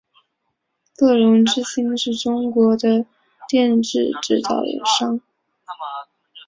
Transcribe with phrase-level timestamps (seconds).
[0.97, 3.05] 乐融致新是中国的
[3.47, 5.21] 电视制造商。